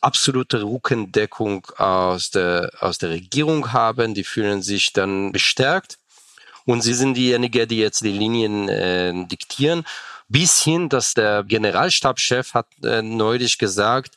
[0.00, 5.98] absolute Rückendeckung aus der, aus der Regierung haben, die fühlen sich dann bestärkt.
[6.64, 9.84] Und sie sind diejenigen, die jetzt die Linien äh, diktieren.
[10.28, 14.14] Bis hin, dass der Generalstabschef hat äh, neulich gesagt,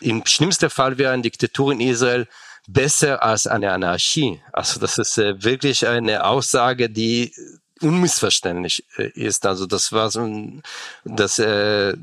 [0.00, 2.28] im schlimmsten Fall wäre eine Diktatur in Israel
[2.68, 4.40] besser als eine Anarchie.
[4.52, 7.32] Also das ist äh, wirklich eine Aussage, die
[7.80, 9.46] unmissverständlich äh, ist.
[9.46, 10.60] Also das war so,
[11.04, 11.94] dass äh,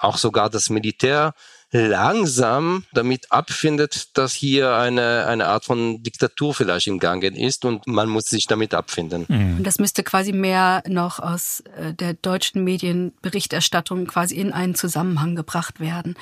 [0.00, 1.34] auch sogar das Militär
[1.74, 7.88] langsam damit abfindet, dass hier eine, eine Art von Diktatur vielleicht im Gange ist und
[7.88, 9.26] man muss sich damit abfinden.
[9.26, 9.56] Mhm.
[9.58, 15.34] Und das müsste quasi mehr noch aus äh, der deutschen Medienberichterstattung quasi in einen Zusammenhang
[15.34, 16.14] gebracht werden.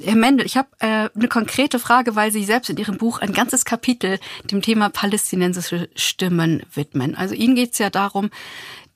[0.00, 3.32] Herr Mendel, ich habe äh, eine konkrete Frage, weil Sie selbst in Ihrem Buch ein
[3.32, 4.20] ganzes Kapitel
[4.52, 7.16] dem Thema palästinensische Stimmen widmen.
[7.16, 8.30] Also Ihnen geht es ja darum,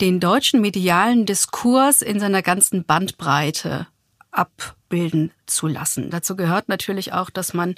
[0.00, 3.88] den deutschen medialen Diskurs in seiner ganzen Bandbreite
[4.36, 6.10] abbilden zu lassen.
[6.10, 7.74] Dazu gehört natürlich auch, dass man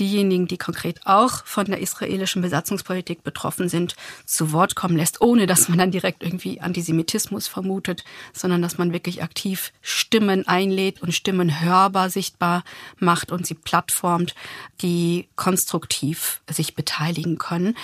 [0.00, 5.46] diejenigen, die konkret auch von der israelischen Besatzungspolitik betroffen sind, zu Wort kommen lässt, ohne
[5.46, 11.12] dass man dann direkt irgendwie Antisemitismus vermutet, sondern dass man wirklich aktiv Stimmen einlädt und
[11.12, 12.64] Stimmen hörbar sichtbar
[12.98, 14.34] macht und sie plattformt,
[14.80, 17.76] die konstruktiv sich beteiligen können.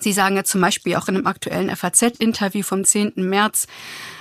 [0.00, 3.14] Sie sagen ja zum Beispiel auch in einem aktuellen FAZ-Interview vom 10.
[3.16, 3.66] März,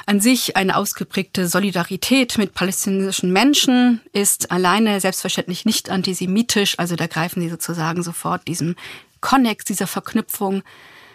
[0.05, 6.77] an sich eine ausgeprägte Solidarität mit palästinensischen Menschen ist alleine selbstverständlich nicht antisemitisch.
[6.77, 8.75] Also da greifen sie sozusagen sofort diesem
[9.21, 10.63] Konnex, dieser Verknüpfung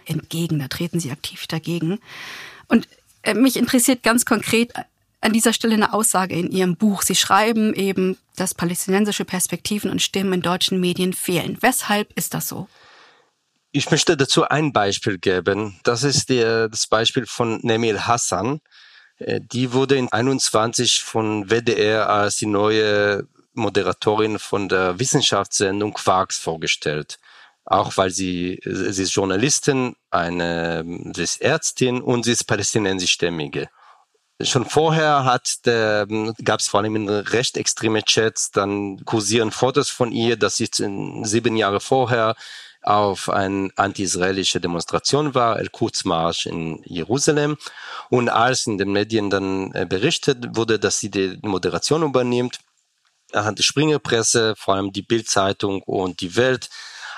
[0.06, 0.58] entgegen.
[0.58, 1.98] Da treten sie aktiv dagegen.
[2.68, 2.88] Und
[3.22, 4.72] äh, mich interessiert ganz konkret
[5.20, 7.02] an dieser Stelle eine Aussage in Ihrem Buch.
[7.02, 11.58] Sie schreiben eben, dass palästinensische Perspektiven und Stimmen in deutschen Medien fehlen.
[11.60, 12.68] Weshalb ist das so?
[13.70, 15.78] Ich möchte dazu ein Beispiel geben.
[15.82, 18.60] Das ist der, das Beispiel von Nemil Hassan.
[19.18, 26.38] Äh, die wurde in 21 von WDR als die neue Moderatorin von der Wissenschaftssendung Quarks
[26.38, 27.18] vorgestellt.
[27.66, 33.68] Auch weil sie, sie ist Journalistin, eine, sie ist Ärztin und sie ist palästinensischstämmige.
[34.40, 40.12] Schon vorher hat gab es vor allem in recht extreme Chats, dann kursieren Fotos von
[40.12, 40.70] ihr, dass sie
[41.24, 42.36] sieben Jahre vorher
[42.88, 47.58] auf eine anti-israelische Demonstration war, El-Quds-Marsch in Jerusalem.
[48.08, 52.60] Und als in den Medien dann äh, berichtet wurde, dass sie die Moderation übernimmt,
[53.34, 56.70] hat die Springerpresse, vor allem die Bild-Zeitung und die Welt,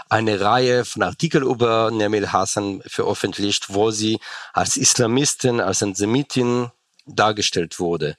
[0.09, 4.19] eine Reihe von Artikeln über Nemil Hassan veröffentlicht, wo sie
[4.53, 6.73] als Islamistin, als Antisemitin
[7.07, 8.17] dargestellt wurde.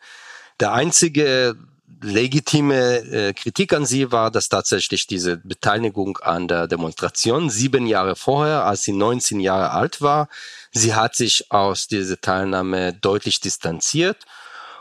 [0.62, 1.58] Der einzige
[2.02, 8.16] legitime äh, Kritik an sie war, dass tatsächlich diese Beteiligung an der Demonstration sieben Jahre
[8.16, 10.28] vorher, als sie 19 Jahre alt war,
[10.72, 14.26] sie hat sich aus dieser Teilnahme deutlich distanziert.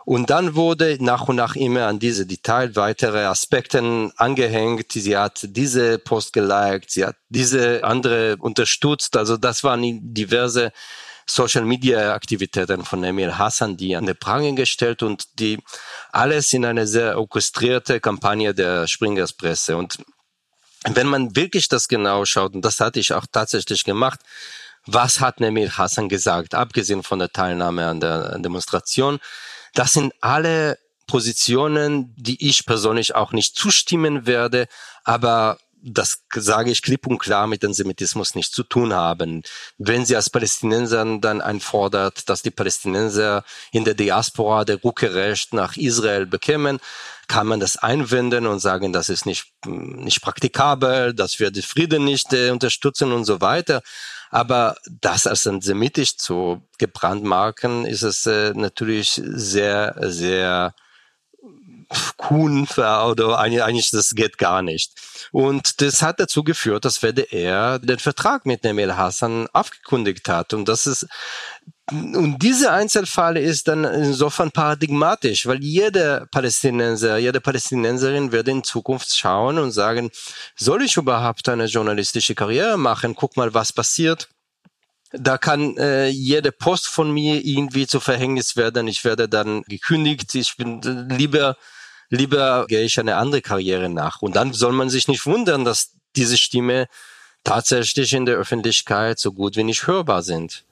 [0.04, 4.92] Und dann wurde nach und nach immer an diese Detail weitere Aspekte angehängt.
[4.92, 9.16] Sie hat diese Post geliked, sie hat diese andere unterstützt.
[9.16, 9.82] Also das waren
[10.14, 10.72] diverse
[11.34, 15.58] Social Media Aktivitäten von Emil Hassan, die an der Pranger gestellt und die
[16.10, 19.76] alles in eine sehr orchestrierte Kampagne der Springers Presse.
[19.76, 19.98] Und
[20.84, 24.20] wenn man wirklich das genau schaut, und das hatte ich auch tatsächlich gemacht,
[24.86, 29.20] was hat Emil Hassan gesagt, abgesehen von der Teilnahme an der Demonstration?
[29.74, 34.66] Das sind alle Positionen, die ich persönlich auch nicht zustimmen werde,
[35.04, 39.42] aber das sage ich klipp und klar, mit Antisemitismus nichts zu tun haben.
[39.78, 45.76] Wenn sie als Palästinenser dann einfordert, dass die Palästinenser in der Diaspora der Rückkehrrecht nach
[45.76, 46.78] Israel bekämen,
[47.28, 52.04] kann man das einwenden und sagen, das ist nicht, nicht praktikabel, dass wir den Frieden
[52.04, 53.82] nicht äh, unterstützen und so weiter.
[54.30, 60.74] Aber das als antisemitisch zu gebrandmarken, ist es äh, natürlich sehr, sehr
[62.16, 64.92] Kuhn oder eigentlich das geht gar nicht.
[65.32, 70.54] Und das hat dazu geführt, dass WDR den Vertrag mit Nemel Hassan aufgekündigt hat.
[70.54, 71.06] Und das ist
[71.92, 79.16] und diese Einzelfall ist dann insofern paradigmatisch, weil jeder Palästinenser, jede Palästinenserin wird in Zukunft
[79.16, 80.10] schauen und sagen,
[80.54, 83.16] soll ich überhaupt eine journalistische Karriere machen?
[83.16, 84.28] Guck mal, was passiert
[85.12, 88.86] da kann äh, jede Post von mir irgendwie zu Verhängnis werden.
[88.86, 90.34] Ich werde dann gekündigt.
[90.34, 91.56] Ich bin äh, lieber
[92.10, 94.20] lieber gehe ich eine andere Karriere nach.
[94.20, 96.86] Und dann soll man sich nicht wundern, dass diese Stimme
[97.44, 100.64] tatsächlich in der Öffentlichkeit so gut wie nicht hörbar sind.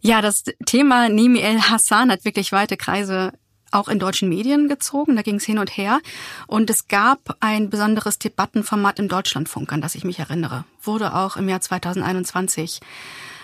[0.00, 3.32] Ja, das Thema Nimi El Hassan hat wirklich weite Kreise
[3.70, 5.16] auch in deutschen Medien gezogen.
[5.16, 6.00] Da ging es hin und her.
[6.46, 10.64] Und es gab ein besonderes Debattenformat im Deutschlandfunk, an das ich mich erinnere.
[10.82, 12.80] Wurde auch im Jahr 2021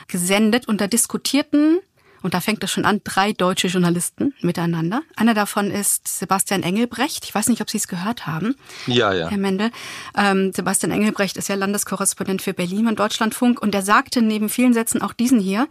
[0.08, 1.78] gesendet und da diskutierten
[2.22, 5.02] und da fängt es schon an, drei deutsche Journalisten miteinander.
[5.16, 7.24] Einer davon ist Sebastian Engelbrecht.
[7.24, 8.56] Ich weiß nicht, ob Sie es gehört haben.
[8.86, 9.28] Ja, ja.
[9.28, 9.70] Herr Mendel.
[10.16, 14.74] Ähm, Sebastian Engelbrecht ist ja Landeskorrespondent für Berlin und Deutschlandfunk und er sagte neben vielen
[14.74, 15.68] Sätzen auch diesen hier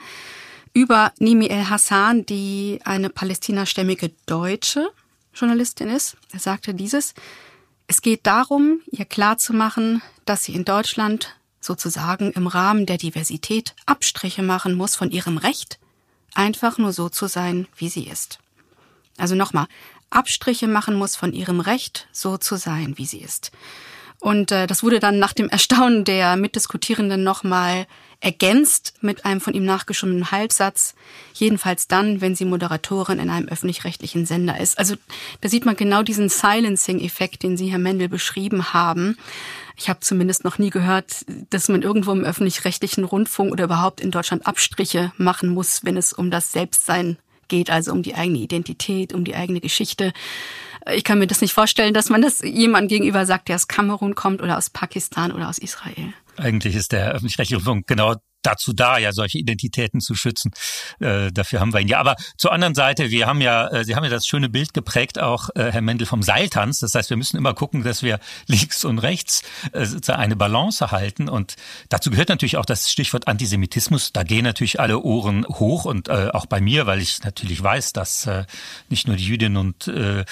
[0.73, 4.89] über Nimi El Hassan, die eine palästinastämmige deutsche
[5.33, 6.17] Journalistin ist.
[6.33, 7.13] Er sagte dieses,
[7.87, 14.43] es geht darum, ihr klarzumachen, dass sie in Deutschland sozusagen im Rahmen der Diversität Abstriche
[14.43, 15.79] machen muss von ihrem Recht,
[16.35, 18.39] einfach nur so zu sein, wie sie ist.
[19.17, 19.67] Also nochmal,
[20.09, 23.51] Abstriche machen muss von ihrem Recht, so zu sein, wie sie ist.
[24.19, 27.85] Und äh, das wurde dann nach dem Erstaunen der Mitdiskutierenden nochmal
[28.21, 30.95] ergänzt mit einem von ihm nachgeschobenen Halbsatz.
[31.33, 34.79] Jedenfalls dann, wenn sie Moderatorin in einem öffentlich-rechtlichen Sender ist.
[34.79, 34.95] Also
[35.41, 39.17] da sieht man genau diesen Silencing-Effekt, den Sie, Herr Mendel, beschrieben haben.
[39.77, 44.11] Ich habe zumindest noch nie gehört, dass man irgendwo im öffentlich-rechtlichen Rundfunk oder überhaupt in
[44.11, 49.13] Deutschland Abstriche machen muss, wenn es um das Selbstsein geht, also um die eigene Identität,
[49.13, 50.13] um die eigene Geschichte.
[50.93, 54.15] Ich kann mir das nicht vorstellen, dass man das jemand gegenüber sagt, der aus Kamerun
[54.15, 56.13] kommt oder aus Pakistan oder aus Israel.
[56.37, 60.51] Eigentlich ist der öffentlich-rechtliche Rundfunk genau dazu da, ja solche Identitäten zu schützen.
[60.99, 61.99] Äh, dafür haben wir ihn ja.
[61.99, 65.19] Aber zur anderen Seite, wir haben ja, äh, Sie haben ja das schöne Bild geprägt,
[65.19, 66.79] auch äh, Herr Mendel vom Seiltanz.
[66.79, 69.41] Das heißt, wir müssen immer gucken, dass wir links und rechts
[69.73, 71.27] äh, eine Balance halten.
[71.29, 71.55] Und
[71.89, 74.13] dazu gehört natürlich auch das Stichwort Antisemitismus.
[74.13, 77.93] Da gehen natürlich alle Ohren hoch und äh, auch bei mir, weil ich natürlich weiß,
[77.93, 78.45] dass äh,
[78.89, 80.25] nicht nur die Jüdinnen und äh,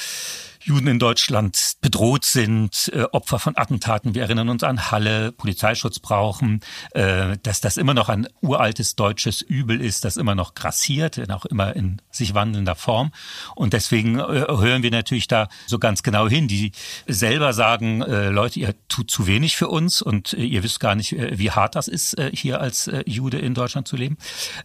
[0.66, 4.16] Juden in Deutschland bedroht sind, äh, Opfer von Attentaten.
[4.16, 9.42] Wir erinnern uns an Halle, Polizeischutz brauchen, äh, dass das immer noch ein uraltes deutsches
[9.42, 13.12] Übel ist, das immer noch grassiert, auch immer in sich wandelnder Form.
[13.56, 16.48] Und deswegen äh, hören wir natürlich da so ganz genau hin.
[16.48, 16.72] Die
[17.08, 20.96] selber sagen, äh, Leute, ihr tut zu wenig für uns und äh, ihr wisst gar
[20.96, 24.18] nicht, äh, wie hart das ist, hier als Jude in Deutschland zu leben.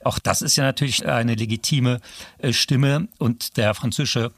[0.05, 2.01] Auch das ist ja natürlich eine legitime
[2.51, 3.09] Stimme.
[3.19, 4.33] Und der französische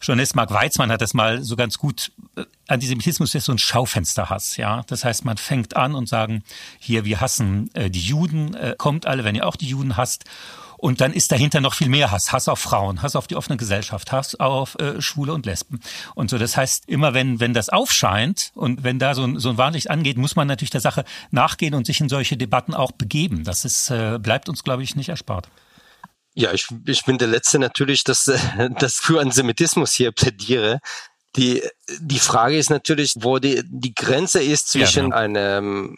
[0.00, 2.12] Journalist Marc Weizmann hat das mal so ganz gut.
[2.36, 4.82] Äh, Antisemitismus ist so ein Schaufensterhass, ja.
[4.86, 6.42] Das heißt, man fängt an und sagen,
[6.78, 10.24] hier, wir hassen äh, die Juden, äh, kommt alle, wenn ihr auch die Juden hasst.
[10.78, 12.32] Und dann ist dahinter noch viel mehr Hass.
[12.32, 15.80] Hass auf Frauen, Hass auf die offene Gesellschaft, Hass auf äh, Schwule und Lesben.
[16.14, 19.50] Und so, das heißt, immer wenn, wenn das aufscheint und wenn da so ein, so
[19.50, 22.92] ein Warnlicht angeht, muss man natürlich der Sache nachgehen und sich in solche Debatten auch
[22.92, 23.42] begeben.
[23.42, 25.48] Das ist, äh, bleibt uns, glaube ich, nicht erspart.
[26.34, 28.24] Ja, ich, ich bin der Letzte natürlich, dass,
[28.78, 30.80] dass für Antisemitismus hier plädiere.
[31.36, 31.62] Die,
[32.00, 35.40] die Frage ist natürlich, wo die, die Grenze ist zwischen ja, genau.
[35.60, 35.88] einer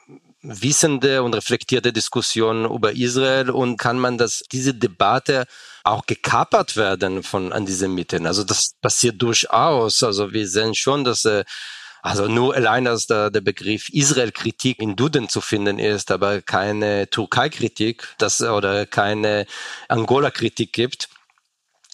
[0.42, 5.46] wissende und reflektierte Diskussion über Israel und kann man das, diese Debatte
[5.84, 8.26] auch gekapert werden von Antisemiten.
[8.26, 10.02] Also das passiert durchaus.
[10.02, 11.44] Also wir sehen schon, dass äh,
[12.02, 17.08] also nur allein, dass der, der Begriff Israel-Kritik in Duden zu finden ist, aber keine
[17.10, 19.46] Türkei-Kritik, das oder keine
[19.88, 21.08] Angola-Kritik gibt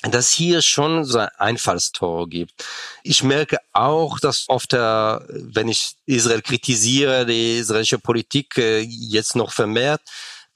[0.03, 2.64] dass hier schon so ein Einfallstor gibt.
[3.03, 9.37] Ich merke auch, dass oft, äh, wenn ich Israel kritisiere, die israelische Politik äh, jetzt
[9.37, 10.03] noch vermehrt,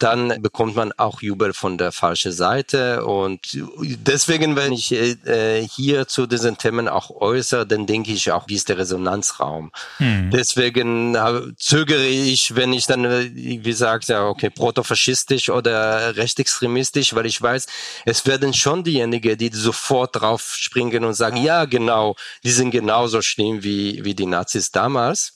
[0.01, 3.05] dann bekommt man auch Jubel von der falschen Seite.
[3.05, 8.49] Und deswegen, wenn ich äh, hier zu diesen Themen auch äußere, dann denke ich auch,
[8.49, 9.71] wie ist der Resonanzraum.
[9.99, 10.31] Hm.
[10.31, 17.15] Deswegen äh, zögere ich, wenn ich dann, äh, wie gesagt, ja, okay, protofaschistisch oder rechtsextremistisch,
[17.15, 17.67] weil ich weiß,
[18.07, 23.21] es werden schon diejenigen, die sofort drauf springen und sagen, ja, genau, die sind genauso
[23.21, 25.35] schlimm wie, wie die Nazis damals.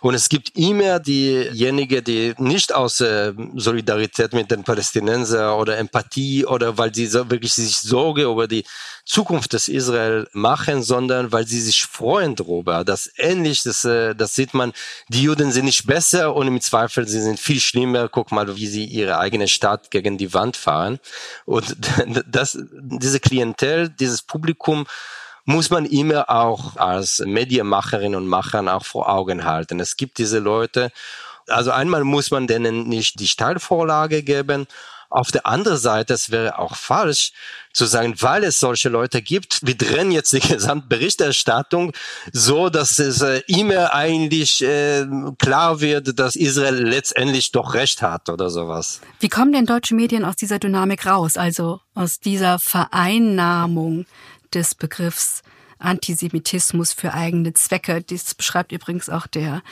[0.00, 6.44] Und es gibt immer diejenigen, die nicht aus äh, Solidarität mit den Palästinensern oder Empathie
[6.44, 8.64] oder weil sie so wirklich sich Sorge über die
[9.04, 12.84] Zukunft des Israel machen, sondern weil sie sich freuen darüber.
[12.84, 14.72] Das ähnlich, das, äh, das sieht man,
[15.08, 18.08] die Juden sind nicht besser und im Zweifel sie sind viel schlimmer.
[18.08, 20.98] Guck mal, wie sie ihre eigene Stadt gegen die Wand fahren.
[21.44, 21.76] Und
[22.26, 24.86] das, diese Klientel, dieses Publikum,
[25.46, 29.80] muss man immer auch als Medienmacherin und Machern auch vor Augen halten.
[29.80, 30.90] Es gibt diese Leute,
[31.48, 34.66] also einmal muss man denen nicht die Steilvorlage geben,
[35.08, 37.32] auf der anderen Seite, es wäre auch falsch
[37.72, 41.92] zu sagen, weil es solche Leute gibt, wir drehen jetzt die Gesamtberichterstattung
[42.32, 45.06] so, dass es äh, immer eigentlich äh,
[45.38, 49.00] klar wird, dass Israel letztendlich doch recht hat oder sowas.
[49.20, 54.06] Wie kommen denn deutsche Medien aus dieser Dynamik raus, also aus dieser Vereinnahmung
[54.54, 55.42] des Begriffs
[55.78, 58.02] Antisemitismus für eigene Zwecke.
[58.02, 59.62] Dies beschreibt übrigens auch der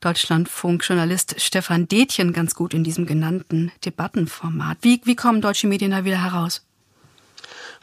[0.00, 4.78] Deutschlandfunk-Journalist Stefan Detjen ganz gut in diesem genannten Debattenformat.
[4.82, 6.64] Wie, wie kommen deutsche Medien da wieder heraus?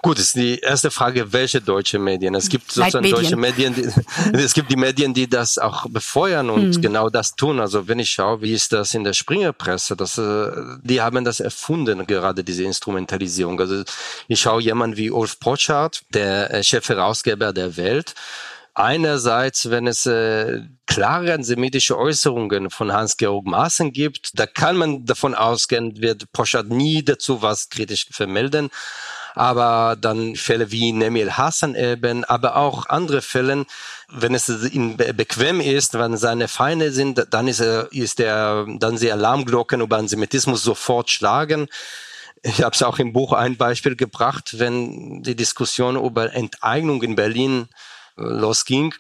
[0.04, 2.36] Gut, ist die erste Frage, welche deutsche Medien?
[2.36, 3.90] Es gibt sozusagen deutsche Medien, die,
[4.38, 6.82] es gibt die Medien, die das auch befeuern und hm.
[6.82, 7.60] genau das tun.
[7.60, 10.52] Also wenn ich schaue, wie ist das in der Springerpresse, das, äh,
[10.84, 13.60] die haben das erfunden, gerade diese Instrumentalisierung.
[13.60, 13.84] Also
[14.28, 18.14] ich schaue jemand wie Ulf Potschardt, der äh, Chefherausgeber der Welt,
[18.80, 25.34] Einerseits, wenn es äh, klare antisemitische Äußerungen von Hans-Georg Maaßen gibt, da kann man davon
[25.34, 28.70] ausgehen, wird Poschardt nie dazu was kritisch vermelden
[29.38, 33.66] aber dann Fälle wie Nemil Hassan eben, aber auch andere Fälle,
[34.10, 38.98] wenn es ihm bequem ist, wenn seine Feinde sind, dann ist er, ist er, dann
[38.98, 41.68] sie Alarmglocken über Antisemitismus sofort schlagen.
[42.44, 47.16] Ich habe es auch im Buch ein Beispiel gebracht, wenn die Diskussion über Enteignung in
[47.16, 47.68] Berlin
[48.18, 48.94] äh, losging.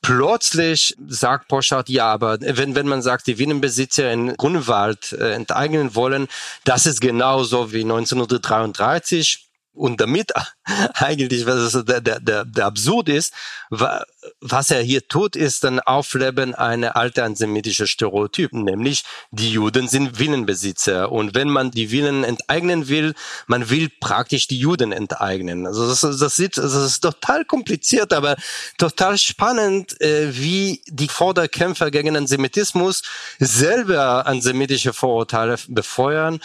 [0.00, 5.94] Plötzlich sagt Poschardt, ja, aber wenn, wenn man sagt, die Wienenbesitzer in Grunewald äh, enteignen
[5.94, 6.26] wollen,
[6.64, 10.32] das ist genauso wie 1933 und damit
[10.94, 13.32] eigentlich, was der, der, der, der Absurd ist,
[13.70, 20.18] was er hier tut, ist dann Aufleben eine alte antisemitische Stereotyp, nämlich die Juden sind
[20.18, 21.10] Villenbesitzer.
[21.10, 23.14] Und wenn man die Villen enteignen will,
[23.46, 25.66] man will praktisch die Juden enteignen.
[25.66, 28.36] Also das, das, sieht, das ist total kompliziert, aber
[28.78, 33.02] total spannend, äh, wie die Vorderkämpfer gegen Antisemitismus
[33.38, 36.40] selber antisemitische Vorurteile befeuern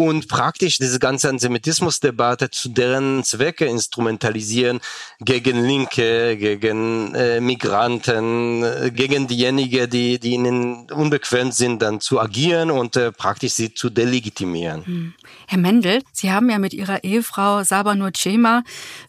[0.00, 4.80] und praktisch diese ganze Antisemitismusdebatte zu deren Zwecke instrumentalisieren
[5.20, 12.18] gegen Linke, gegen äh, Migranten, äh, gegen diejenigen, die, die ihnen unbequem sind, dann zu
[12.18, 14.86] agieren und äh, praktisch sie zu delegitimieren.
[14.86, 15.14] Hm.
[15.46, 18.62] Herr Mendel, Sie haben ja mit Ihrer Ehefrau Sabah Nur Chema,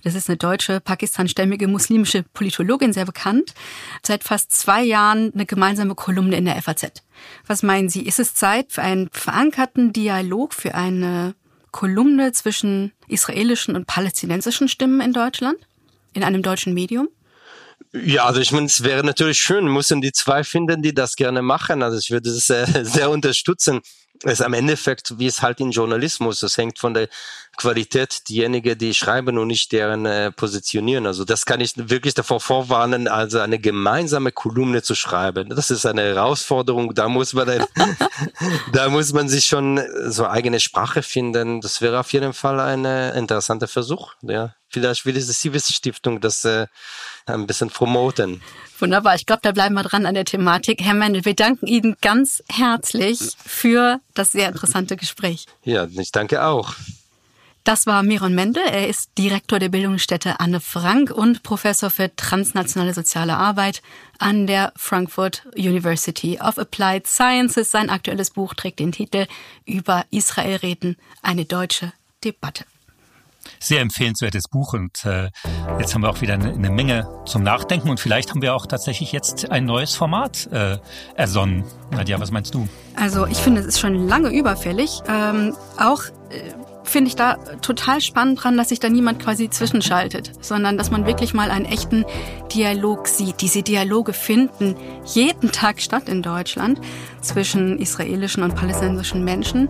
[0.04, 3.54] das ist eine deutsche, pakistanstämmige muslimische Politologin, sehr bekannt,
[4.04, 7.02] seit fast zwei Jahren eine gemeinsame Kolumne in der FAZ.
[7.48, 11.36] Was meinen Sie, ist es Zeit für einen verankerten Dialog, für eine
[11.72, 15.58] Kolumne zwischen israelischen und palästinensischen Stimmen in Deutschland?
[16.14, 17.08] In einem deutschen Medium?
[17.94, 21.42] Ja, also ich meine, es wäre natürlich schön, müssen die zwei finden, die das gerne
[21.42, 21.84] machen.
[21.84, 23.82] Also ich würde es sehr, sehr unterstützen
[24.24, 27.08] ist am Endeffekt, wie es halt in Journalismus, es hängt von der
[27.58, 31.06] Qualität diejenige, die schreiben und nicht deren äh, positionieren.
[31.06, 35.50] Also das kann ich wirklich davor vorwarnen, also eine gemeinsame Kolumne zu schreiben.
[35.50, 36.94] Das ist eine Herausforderung.
[36.94, 37.66] Da muss man, ein,
[38.74, 41.62] da muss man sich schon so eigene Sprache finden.
[41.62, 44.14] Das wäre auf jeden Fall ein interessanter Versuch.
[44.22, 46.68] Ja, vielleicht will die Stiftung das äh,
[47.26, 48.42] ein bisschen promoten.
[48.82, 50.82] Wunderbar, ich glaube, da bleiben wir dran an der Thematik.
[50.82, 55.46] Herr Mendel, wir danken Ihnen ganz herzlich für das sehr interessante Gespräch.
[55.64, 56.74] Ja, ich danke auch.
[57.64, 58.64] Das war Miron Mendel.
[58.64, 63.84] Er ist Direktor der Bildungsstätte Anne Frank und Professor für transnationale soziale Arbeit
[64.18, 67.70] an der Frankfurt University of Applied Sciences.
[67.70, 69.28] Sein aktuelles Buch trägt den Titel
[69.66, 72.66] Über Israel reden, eine deutsche Debatte
[73.60, 75.30] sehr empfehlenswertes Buch und äh,
[75.80, 78.66] jetzt haben wir auch wieder eine, eine, Menge zum Nachdenken und vielleicht haben wir auch
[78.66, 80.78] tatsächlich jetzt ein neues Format äh,
[81.16, 81.64] ersonnen.
[81.92, 82.68] Nadja, was meinst du?
[82.96, 85.02] Also ich finde, es ist schon lange überfällig.
[85.08, 86.54] Ähm, auch äh,
[86.92, 91.06] finde ich da total spannend dran, dass sich da niemand quasi zwischenschaltet, sondern dass man
[91.06, 92.06] wirklich mal einen echten
[92.54, 93.42] Dialog sieht.
[93.42, 94.76] Diese Dialoge finden
[95.06, 96.80] jeden Tag statt in Deutschland
[97.22, 99.70] zwischen israelischen und palästinensischen Menschen,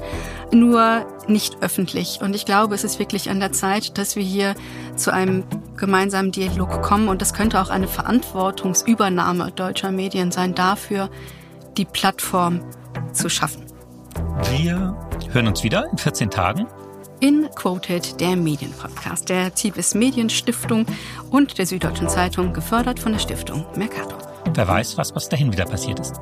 [0.52, 2.20] nur nicht öffentlich.
[2.22, 4.56] Und ich glaube, es ist wirklich an der Zeit, dass wir hier
[4.96, 5.44] zu einem
[5.78, 7.08] gemeinsamen Dialog kommen.
[7.08, 11.10] Und das könnte auch eine Verantwortungsübernahme deutscher Medien sein, dafür
[11.78, 12.62] die Plattform
[13.14, 13.66] zu schaffen.
[14.52, 14.96] Wir
[15.32, 16.68] hören uns wieder in 14 Tagen
[17.22, 20.86] in Quoted, der Medienpodcast der Zivis Medienstiftung
[21.30, 24.18] und der Süddeutschen Zeitung, gefördert von der Stiftung Mercator.
[24.54, 26.16] Wer weiß, was, was dahin wieder passiert ist.